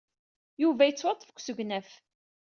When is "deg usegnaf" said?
1.29-1.89